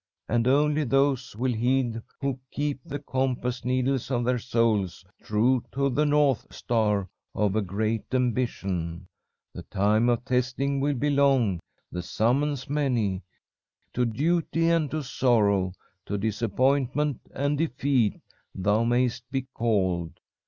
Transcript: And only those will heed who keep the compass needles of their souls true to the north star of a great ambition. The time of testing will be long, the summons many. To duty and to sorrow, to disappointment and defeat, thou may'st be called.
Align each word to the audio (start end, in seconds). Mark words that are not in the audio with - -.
And 0.27 0.47
only 0.47 0.83
those 0.83 1.35
will 1.35 1.53
heed 1.53 2.01
who 2.21 2.39
keep 2.49 2.79
the 2.83 2.97
compass 2.97 3.63
needles 3.63 4.09
of 4.09 4.23
their 4.25 4.39
souls 4.39 5.05
true 5.21 5.63
to 5.73 5.91
the 5.91 6.07
north 6.07 6.51
star 6.51 7.07
of 7.35 7.55
a 7.55 7.61
great 7.61 8.11
ambition. 8.11 9.05
The 9.53 9.61
time 9.61 10.09
of 10.09 10.25
testing 10.25 10.79
will 10.79 10.95
be 10.95 11.11
long, 11.11 11.59
the 11.91 12.01
summons 12.01 12.67
many. 12.67 13.21
To 13.93 14.05
duty 14.05 14.69
and 14.71 14.89
to 14.89 15.03
sorrow, 15.03 15.71
to 16.07 16.17
disappointment 16.17 17.19
and 17.31 17.55
defeat, 17.55 18.19
thou 18.55 18.83
may'st 18.83 19.29
be 19.29 19.43
called. 19.53 20.19